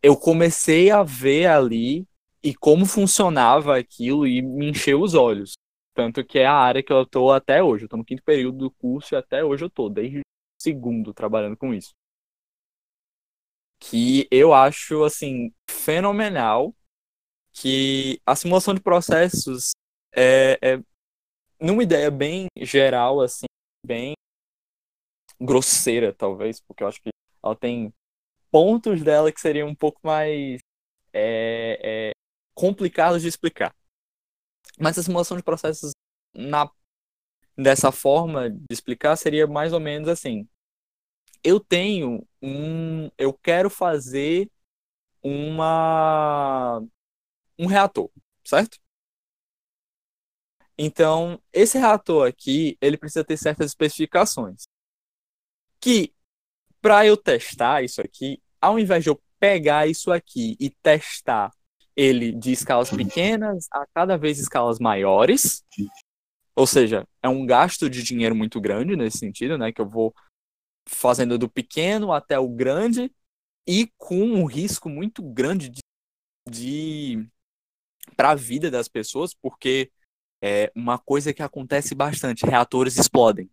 [0.03, 2.07] eu comecei a ver ali
[2.43, 5.55] e como funcionava aquilo e me encheu os olhos.
[5.95, 7.85] Tanto que é a área que eu estou até hoje.
[7.85, 10.23] Eu estou no quinto período do curso e até hoje eu estou, desde o
[10.61, 11.93] segundo, trabalhando com isso.
[13.81, 16.75] Que eu acho, assim, fenomenal
[17.53, 19.73] que a simulação de processos
[20.19, 20.83] é, é
[21.61, 23.47] numa ideia bem geral, assim,
[23.85, 24.15] bem
[25.41, 27.11] grosseira, talvez, porque eu acho que
[27.43, 27.93] ela tem
[28.51, 30.61] pontos dela que seriam um pouco mais
[31.13, 32.13] é, é,
[32.55, 33.75] complicados de explicar.
[34.79, 35.93] Mas a simulação de processos
[36.35, 36.71] na,
[37.57, 40.49] dessa forma de explicar seria mais ou menos assim.
[41.43, 43.09] Eu tenho um.
[43.17, 44.51] Eu quero fazer
[45.23, 46.83] uma.
[47.59, 48.11] um reator,
[48.45, 48.79] certo?
[50.79, 54.69] Então, esse reator aqui, ele precisa ter certas especificações.
[55.81, 56.15] Que,
[56.81, 61.53] para eu testar isso aqui, ao invés de eu pegar isso aqui e testar
[61.97, 65.65] ele de escalas pequenas a cada vez escalas maiores.
[66.55, 69.73] Ou seja, é um gasto de dinheiro muito grande nesse sentido, né?
[69.73, 70.15] Que eu vou
[70.89, 73.13] fazendo do pequeno até o grande
[73.67, 75.81] e com um risco muito grande de,
[76.49, 77.29] de
[78.17, 79.91] para a vida das pessoas, porque
[80.43, 83.51] é uma coisa que acontece bastante, reatores explodem.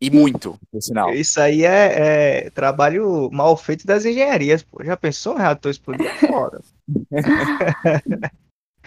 [0.00, 1.14] E muito, por sinal.
[1.14, 4.82] Isso aí é, é, trabalho mal feito das engenharias, pô.
[4.82, 6.60] Já pensou um reator explodir fora?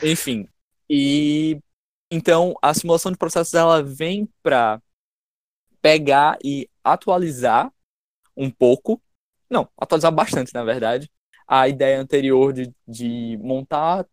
[0.03, 0.45] Enfim.
[0.89, 1.57] E
[2.11, 4.81] então a simulação de processos ela vem para
[5.81, 7.71] pegar e atualizar
[8.35, 9.01] um pouco,
[9.49, 11.09] não, atualizar bastante, na verdade,
[11.47, 14.05] a ideia anterior de, de montar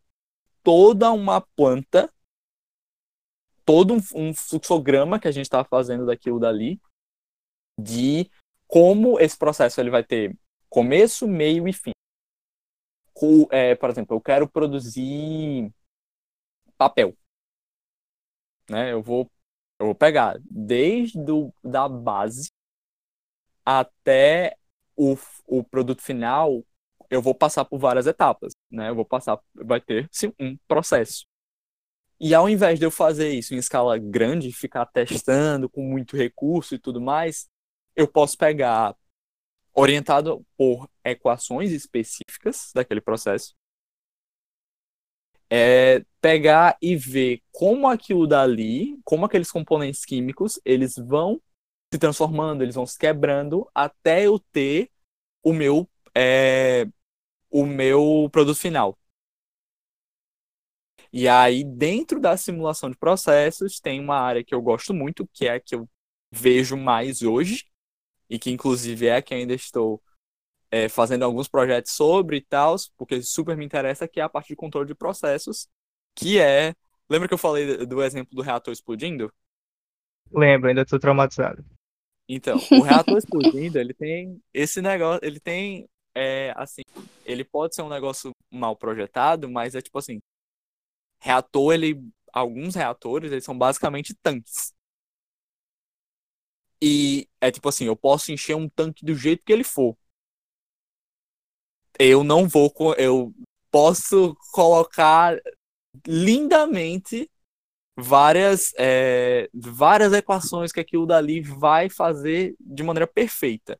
[0.63, 2.13] toda uma planta,
[3.65, 6.81] todo um, um fluxograma que a gente estava fazendo daquilo dali,
[7.79, 8.31] de
[8.67, 10.37] como esse processo ele vai ter
[10.69, 11.93] começo, meio e fim.
[13.13, 15.71] Com, é, por exemplo, eu quero produzir
[16.79, 17.15] papel.
[18.71, 18.93] Né?
[18.93, 19.31] Eu, vou,
[19.79, 22.51] eu vou pegar desde do, da base
[23.65, 24.57] até
[24.97, 25.15] o,
[25.47, 26.65] o produto final,
[27.13, 28.55] eu vou passar por várias etapas.
[28.71, 28.89] Né?
[28.89, 31.27] Eu vou passar, vai ter sim, um processo.
[32.19, 36.75] E ao invés de eu fazer isso em escala grande, ficar testando com muito recurso
[36.75, 37.49] e tudo mais,
[37.95, 38.97] eu posso pegar
[39.75, 43.55] orientado por equações específicas daquele processo,
[45.51, 51.43] é pegar e ver como aquilo dali, como aqueles componentes químicos, eles vão
[51.93, 54.91] se transformando, eles vão se quebrando até eu ter
[55.43, 56.87] o meu é,
[57.53, 58.99] o meu produto final.
[61.13, 65.47] E aí, dentro da simulação de processos, tem uma área que eu gosto muito, que
[65.47, 65.89] é a que eu
[66.31, 67.67] vejo mais hoje,
[68.31, 70.03] e que inclusive é que ainda estou
[70.71, 74.49] é, fazendo alguns projetos sobre e tal, porque super me interessa, que é a parte
[74.49, 75.69] de controle de processos,
[76.15, 76.75] que é.
[77.11, 79.31] Lembra que eu falei do exemplo do reator explodindo?
[80.33, 81.63] Lembro, ainda estou traumatizado.
[82.27, 86.83] Então, o reator explodindo, ele tem esse negócio, ele tem, é, assim,
[87.25, 90.21] ele pode ser um negócio mal projetado, mas é tipo assim,
[91.21, 94.75] reator, ele, alguns reatores, eles são basicamente tanques.
[96.83, 99.97] E é tipo assim, eu posso encher um tanque do jeito que ele for.
[101.99, 102.73] Eu não vou.
[102.99, 103.33] Eu
[103.71, 105.37] posso colocar
[106.07, 107.31] lindamente
[107.97, 113.79] várias, é, várias equações que aquilo dali vai fazer de maneira perfeita.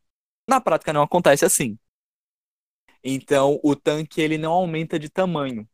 [0.49, 1.79] Na prática não acontece assim.
[3.05, 5.69] Então o tanque ele não aumenta de tamanho.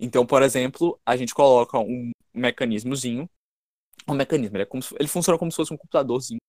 [0.00, 3.28] Então, por exemplo, a gente coloca um mecanismozinho
[4.06, 4.56] um mecanismo.
[4.56, 6.40] Ele, é como se, ele funciona como se fosse um computadorzinho.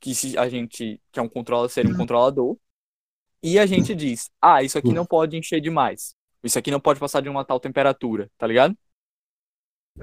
[0.00, 2.56] Que se a gente quer um controlador, seria um controlador.
[3.42, 6.14] E a gente diz, ah, isso aqui não pode encher demais.
[6.42, 8.76] Isso aqui não pode passar de uma tal temperatura, tá ligado?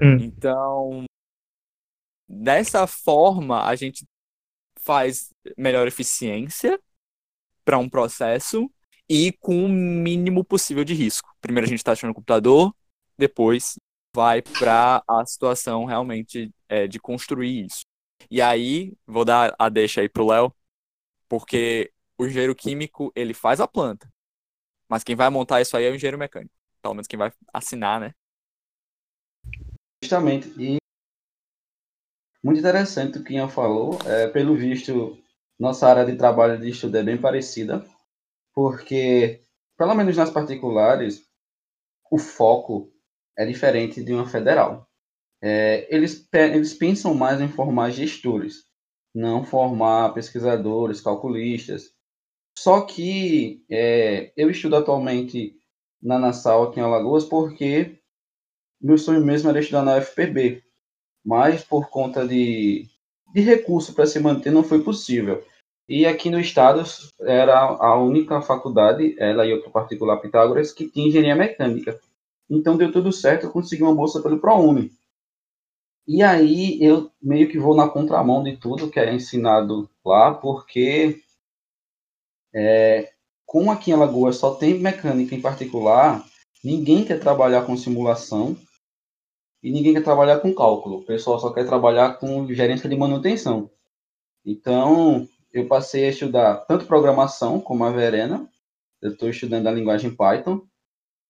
[0.00, 0.16] Hum.
[0.20, 1.04] Então,
[2.28, 4.06] dessa forma, a gente
[4.80, 6.80] faz melhor eficiência
[7.64, 8.70] para um processo
[9.08, 11.28] e com o mínimo possível de risco.
[11.40, 12.74] Primeiro a gente está achando o computador,
[13.18, 13.76] depois
[14.14, 17.84] vai para a situação realmente é, de construir isso.
[18.30, 20.54] E aí, vou dar a deixa aí pro Léo,
[21.28, 24.08] porque o engenheiro químico, ele faz a planta,
[24.88, 26.54] mas quem vai montar isso aí é o engenheiro mecânico.
[26.80, 28.14] Pelo menos quem vai assinar, né?
[30.02, 30.48] Justamente.
[30.58, 30.76] E
[32.42, 33.98] muito interessante o que Ian falou.
[34.04, 35.18] É, pelo visto,
[35.58, 37.84] nossa área de trabalho de estudo é bem parecida,
[38.54, 39.40] porque,
[39.76, 41.26] pelo menos nas particulares,
[42.10, 42.92] o foco
[43.36, 44.88] é diferente de uma federal.
[45.42, 48.64] É, eles, eles pensam mais em formar gestores,
[49.14, 51.92] não formar pesquisadores, calculistas.
[52.58, 55.56] Só que é, eu estudo atualmente
[56.02, 57.98] na Nassau, aqui em Alagoas, porque
[58.80, 60.62] meu sonho mesmo era estudar na UFPB,
[61.24, 62.86] mas por conta de,
[63.34, 65.44] de recurso para se manter não foi possível.
[65.88, 66.84] E aqui no estado
[67.20, 71.98] era a única faculdade, ela e outra particular Pitágoras, que tinha engenharia mecânica.
[72.48, 74.92] Então deu tudo certo, eu consegui uma bolsa pelo ProUni.
[76.06, 81.20] E aí eu meio que vou na contramão de tudo que é ensinado lá, porque
[82.54, 83.10] é,
[83.44, 86.24] como aqui em Alagoas só tem mecânica em particular,
[86.62, 88.56] ninguém quer trabalhar com simulação
[89.64, 90.98] e ninguém quer trabalhar com cálculo.
[90.98, 93.70] O pessoal só quer trabalhar com gerência de manutenção.
[94.44, 98.46] Então, eu passei a estudar tanto programação como a Verena,
[99.00, 100.60] eu estou estudando a linguagem Python,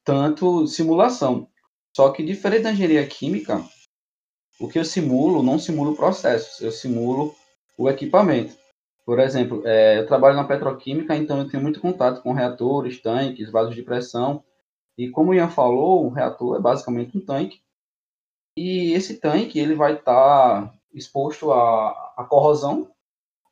[0.04, 1.46] tanto simulação.
[1.96, 3.64] Só que diferente da engenharia química,
[4.58, 7.32] o que eu simulo não simulo processos, eu simulo
[7.78, 8.56] o equipamento.
[9.06, 13.48] Por exemplo, é, eu trabalho na petroquímica, então eu tenho muito contato com reatores, tanques,
[13.48, 14.42] vasos de pressão.
[14.98, 17.63] E como o Ian falou, um reator é basicamente um tanque.
[18.56, 22.94] E esse tanque ele vai estar tá exposto à, à corrosão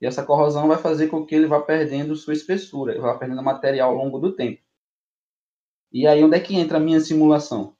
[0.00, 3.40] e essa corrosão vai fazer com que ele vá perdendo sua espessura, ele vai perdendo
[3.40, 4.60] material ao longo do tempo.
[5.92, 7.76] E aí, onde é que entra a minha simulação?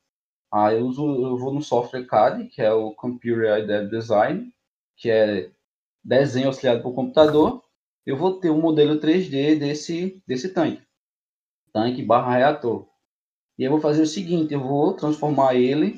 [0.52, 4.52] Ah, eu, uso, eu vou no software CAD, que é o Computer Aided Design,
[4.96, 5.50] que é
[6.04, 7.64] desenho auxiliado por computador.
[8.06, 10.87] Eu vou ter um modelo 3D desse, desse tanque.
[11.72, 12.87] Tanque barra reator.
[13.58, 15.96] E eu vou fazer o seguinte, eu vou transformar ele,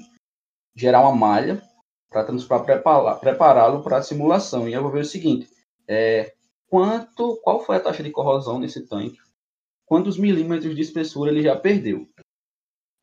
[0.75, 1.63] gerar uma malha,
[2.11, 4.69] para prepará-lo para a simulação.
[4.69, 5.49] E eu vou ver o seguinte,
[5.89, 6.33] é,
[6.69, 9.19] quanto, qual foi a taxa de corrosão nesse tanque,
[9.85, 12.09] quantos milímetros de espessura ele já perdeu.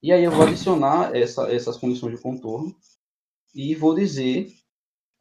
[0.01, 2.75] E aí eu vou adicionar essa, essas condições de contorno
[3.53, 4.47] e vou dizer,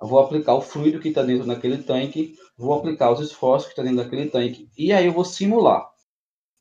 [0.00, 3.82] vou aplicar o fluido que está dentro daquele tanque, vou aplicar os esforços que está
[3.82, 5.90] dentro daquele tanque, e aí eu vou simular.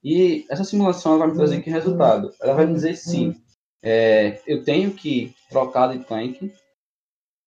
[0.03, 2.33] E essa simulação vai me trazer que resultado?
[2.41, 3.35] Ela vai me dizer se
[3.81, 6.53] é, eu tenho que trocar de tanque,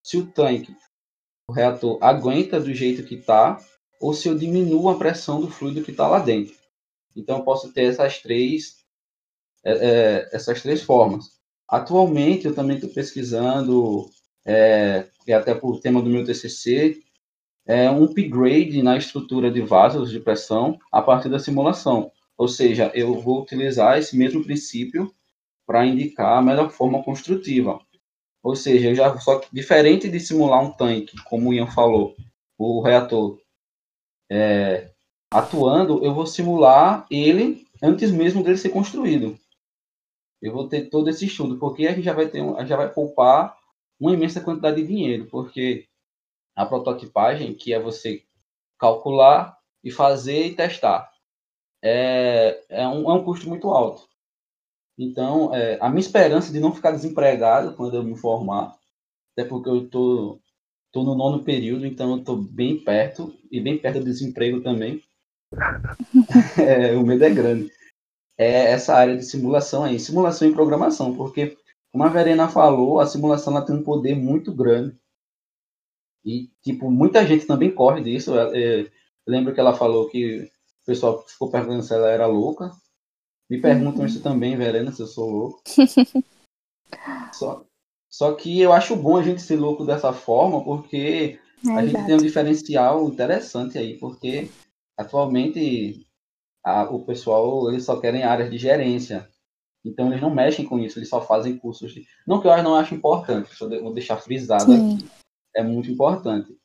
[0.02, 0.74] se o tanque
[1.48, 3.58] o reator aguenta do jeito que está,
[4.00, 6.54] ou se eu diminuo a pressão do fluido que está lá dentro.
[7.14, 8.76] Então, eu posso ter essas três,
[9.64, 11.26] é, é, essas três formas.
[11.68, 14.08] Atualmente, eu também estou pesquisando,
[14.44, 17.00] é, e até por tema do meu TCC,
[17.66, 22.10] é um upgrade na estrutura de vasos de pressão a partir da simulação.
[22.36, 25.14] Ou seja, eu vou utilizar esse mesmo princípio
[25.72, 27.80] para indicar a melhor forma construtiva.
[28.42, 32.14] Ou seja, já só diferente de simular um tanque, como o Ian falou,
[32.58, 33.40] o reator
[34.30, 34.90] é,
[35.30, 39.38] atuando, eu vou simular ele antes mesmo dele ser construído.
[40.42, 43.56] Eu vou ter todo esse estudo, porque a gente já vai ter, já vai poupar
[43.98, 45.86] uma imensa quantidade de dinheiro, porque
[46.54, 48.22] a prototipagem, que é você
[48.78, 51.10] calcular e fazer e testar,
[51.82, 54.11] é, é, um, é um custo muito alto.
[54.98, 58.76] Então, é, a minha esperança de não ficar desempregado quando eu me formar,
[59.32, 60.38] até porque eu tô,
[60.92, 65.02] tô no nono período, então eu tô bem perto, e bem perto do desemprego também.
[66.58, 67.70] é, o medo é grande.
[68.38, 71.56] É essa área de simulação aí, simulação e programação, porque,
[71.90, 74.96] como a Verena falou, a simulação ela tem um poder muito grande.
[76.24, 78.38] E, tipo, muita gente também corre disso.
[78.38, 78.90] É,
[79.26, 80.42] lembro que ela falou que
[80.82, 82.70] o pessoal ficou perguntando se ela era louca.
[83.50, 84.06] Me perguntam uhum.
[84.06, 85.62] isso também, Verena, se eu sou louco.
[87.32, 87.64] só,
[88.08, 92.06] só que eu acho bom a gente ser louco dessa forma, porque é, a gente
[92.06, 94.50] tem um diferencial interessante aí, porque
[94.96, 96.06] atualmente
[96.64, 99.28] a, o pessoal eles só querem áreas de gerência.
[99.84, 102.06] Então eles não mexem com isso, eles só fazem cursos de.
[102.26, 104.94] Não que eu não acho importante, vou deixar frisado Sim.
[104.94, 105.08] aqui.
[105.54, 106.56] É muito importante.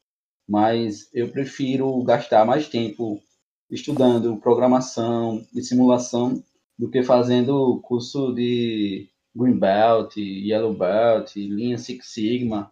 [0.48, 3.22] Mas eu prefiro gastar mais tempo
[3.70, 6.42] estudando programação e simulação
[6.78, 12.72] do que fazendo curso de Green Belt, Yellow Belt, linha Six Sigma,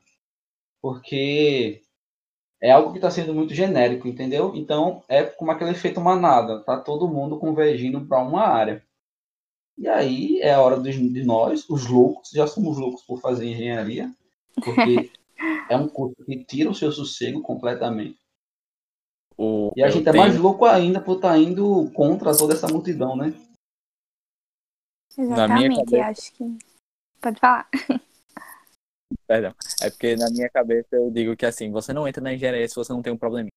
[0.82, 1.82] porque
[2.62, 4.54] é algo que está sendo muito genérico, entendeu?
[4.56, 8.84] Então é como aquele efeito manada, tá todo mundo convergindo para uma área.
[9.78, 14.12] E aí é a hora de, nós, os loucos, já somos loucos por fazer engenharia,
[14.64, 15.12] porque
[15.70, 18.18] é um curso que tira o seu sossego completamente.
[19.38, 22.70] O, e a gente é mais louco ainda por estar tá indo contra toda essa
[22.70, 23.34] multidão, né?
[25.18, 26.08] Exatamente, cabeça...
[26.08, 26.58] acho que.
[27.22, 27.70] Pode falar.
[29.28, 29.54] Perdão.
[29.82, 32.76] É porque na minha cabeça eu digo que assim, você não entra na engenharia se
[32.76, 33.50] você não tem um problema.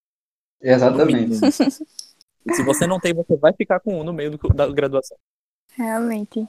[0.61, 1.35] Exatamente.
[1.53, 5.17] se você não tem, você vai ficar com um no meio do, da graduação.
[5.75, 6.47] Realmente.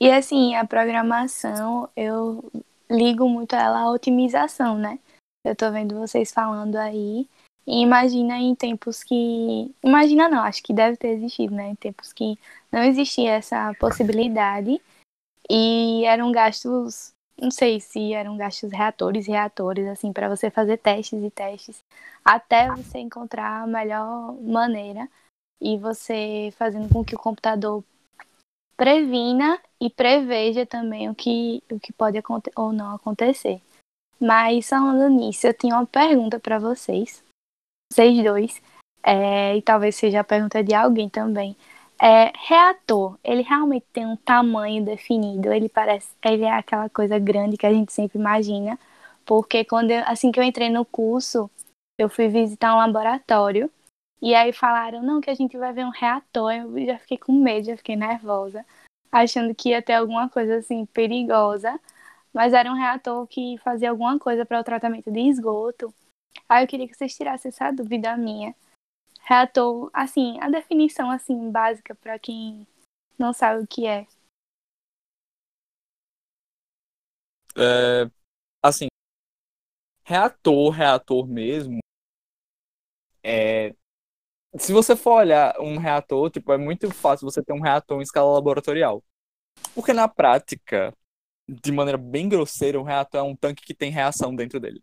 [0.00, 2.44] E assim, a programação, eu
[2.90, 4.98] ligo muito ela à otimização, né?
[5.44, 7.28] Eu tô vendo vocês falando aí.
[7.66, 9.74] E imagina em tempos que.
[9.82, 11.70] Imagina não, acho que deve ter existido, né?
[11.70, 12.38] Em tempos que
[12.70, 14.80] não existia essa possibilidade.
[15.50, 17.12] E eram gastos.
[17.40, 21.82] Não sei se eram gastos reatores e reatores, assim, para você fazer testes e testes.
[22.24, 25.08] Até você encontrar a melhor maneira.
[25.60, 27.82] E você fazendo com que o computador
[28.76, 32.22] previna e preveja também o que, o que pode
[32.54, 33.60] ou não acontecer.
[34.20, 37.22] Mas falando nisso, eu tinha uma pergunta para vocês,
[37.92, 38.62] vocês dois,
[39.02, 41.56] é, e talvez seja a pergunta de alguém também.
[42.00, 45.52] É, reator, ele realmente tem um tamanho definido?
[45.52, 48.78] Ele parece, ele é aquela coisa grande que a gente sempre imagina?
[49.26, 51.50] Porque quando eu, assim que eu entrei no curso,
[51.98, 53.70] eu fui visitar um laboratório
[54.22, 56.52] e aí falaram, não, que a gente vai ver um reator.
[56.52, 58.64] Eu já fiquei com medo, já fiquei nervosa,
[59.12, 61.78] achando que ia ter alguma coisa assim perigosa.
[62.32, 65.92] Mas era um reator que fazia alguma coisa para o tratamento de esgoto.
[66.48, 68.54] Aí eu queria que vocês tirassem essa dúvida minha.
[69.28, 72.66] Reator, assim, a definição assim básica para quem
[73.18, 74.06] não sabe o que é.
[77.54, 78.10] É,
[78.62, 78.86] assim,
[80.02, 81.78] reator, reator mesmo,
[83.22, 83.74] é,
[84.58, 88.02] se você for olhar um reator, tipo, é muito fácil você ter um reator em
[88.02, 89.04] escala laboratorial.
[89.74, 90.96] Porque na prática,
[91.46, 94.82] de maneira bem grosseira, um reator é um tanque que tem reação dentro dele.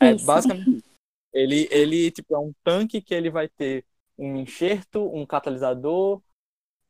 [0.00, 0.89] É, basicamente,
[1.32, 3.84] ele, ele tipo, é um tanque que ele vai ter
[4.18, 6.22] um enxerto, um catalisador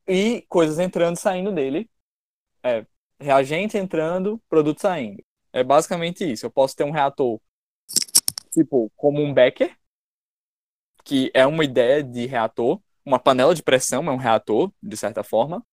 [0.07, 1.89] e coisas entrando e saindo dele.
[2.63, 2.85] É,
[3.19, 5.23] reagente entrando, produto saindo.
[5.53, 6.47] É basicamente isso.
[6.47, 7.41] Eu posso ter um reator,
[8.53, 9.77] tipo, como um Becker,
[11.05, 15.25] que é uma ideia de reator, uma panela de pressão é um reator, de certa
[15.25, 15.65] forma.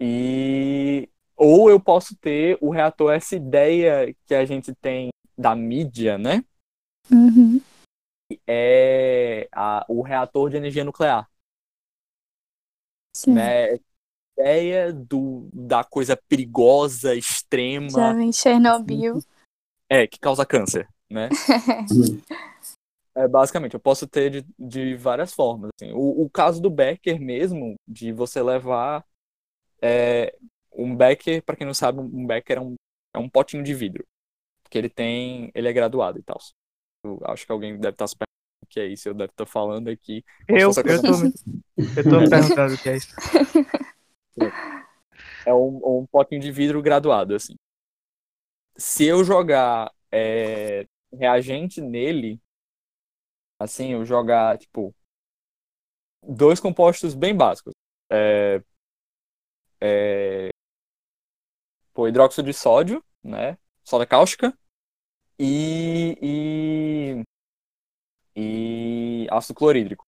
[0.00, 6.18] E ou eu posso ter o reator, essa ideia que a gente tem da mídia,
[6.18, 6.44] né?
[7.10, 7.60] Uhum.
[8.46, 11.28] É a, o reator de energia nuclear.
[13.16, 13.34] Sim.
[13.34, 13.78] Né?
[14.38, 17.90] Ideia do, da coisa perigosa, extrema.
[17.90, 19.18] Já vem Chernobyl.
[19.90, 21.30] É, que causa câncer, né?
[23.18, 25.70] É, basicamente, eu posso ter de, de várias formas.
[25.74, 25.92] Assim.
[25.92, 29.04] O, o, caso do Becker mesmo, de você levar
[29.82, 30.36] é,
[30.72, 32.74] um Becker, para quem não sabe, um Becker é um,
[33.12, 34.06] é um potinho de vidro.
[34.70, 35.50] Que ele tem.
[35.52, 36.38] Ele é graduado e tal.
[37.04, 38.28] Eu acho que alguém deve estar se perguntando
[38.62, 40.24] o que é isso, eu deve estar falando aqui.
[40.48, 41.32] Eu, eu, tô, me,
[41.96, 43.14] eu tô me perguntando o que é isso.
[45.46, 47.54] É um, um potinho de vidro graduado, assim.
[48.76, 52.40] Se eu jogar é, reagente nele,
[53.58, 54.94] assim, eu jogar, tipo,
[56.22, 57.72] dois compostos bem básicos.
[58.10, 58.62] É,
[59.80, 60.48] é,
[61.92, 63.56] pô, hidróxido de sódio, né?
[63.84, 64.56] Soda cáustica
[65.38, 66.18] e,
[67.16, 67.22] e,
[68.36, 70.04] e ácido clorídrico.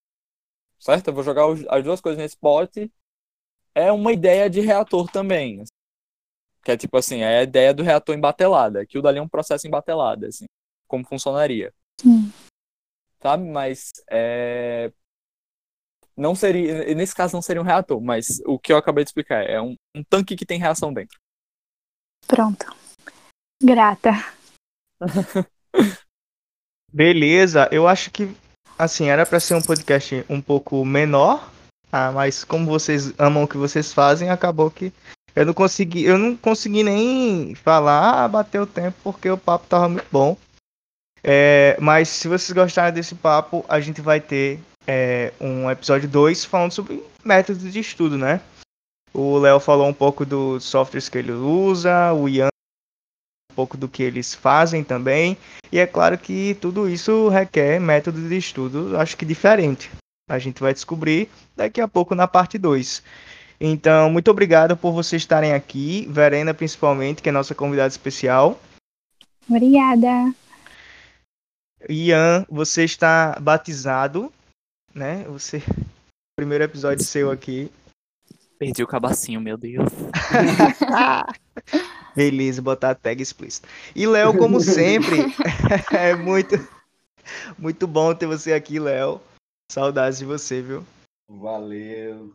[0.79, 1.09] Certo?
[1.09, 2.91] Eu vou jogar as duas coisas nesse pote.
[3.75, 5.63] É uma ideia de reator também.
[6.65, 8.81] Que é tipo assim, é a ideia do reator em batelada.
[8.81, 10.47] Aquilo dali é um processo em batelada, assim.
[10.89, 11.73] Como funcionaria.
[12.01, 12.33] Sim
[13.21, 13.45] sabe?
[13.45, 14.93] Mas é...
[16.17, 19.45] não seria, nesse caso não seria um reator, mas o que eu acabei de explicar
[19.45, 21.19] é um, um tanque que tem reação dentro.
[22.27, 22.67] Pronto.
[23.63, 24.11] Grata.
[26.93, 28.35] Beleza, eu acho que
[28.79, 31.51] assim, era para ser um podcast um pouco menor,
[31.93, 34.93] ah, mas como vocês amam o que vocês fazem, acabou que
[35.35, 39.89] eu não consegui, eu não consegui nem falar, bater o tempo porque o papo tava
[39.89, 40.37] muito bom.
[41.23, 46.45] É, mas se vocês gostarem desse papo, a gente vai ter é, um episódio 2
[46.45, 48.41] falando sobre métodos de estudo, né?
[49.13, 52.50] O Léo falou um pouco dos softwares que ele usa, o Ian
[53.61, 55.37] pouco do que eles fazem também.
[55.71, 59.91] E é claro que tudo isso requer método de estudo, acho que diferente.
[60.27, 63.03] A gente vai descobrir daqui a pouco na parte 2.
[63.61, 68.59] Então, muito obrigado por vocês estarem aqui, Verena principalmente, que é nossa convidada especial.
[69.47, 70.33] Obrigada.
[71.87, 74.33] Ian, você está batizado,
[74.95, 75.25] né?
[75.29, 75.63] Você.
[76.35, 77.71] Primeiro episódio seu aqui.
[78.59, 79.91] Perdi o cabacinho, meu Deus.
[82.15, 83.69] Beleza, botar a tag explícita.
[83.95, 85.19] E Léo, como sempre,
[85.93, 86.57] é muito,
[87.59, 89.21] muito bom ter você aqui, Léo.
[89.71, 90.85] Saudades de você, viu?
[91.29, 92.35] Valeu.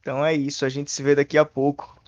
[0.00, 1.98] Então é isso, a gente se vê daqui a pouco.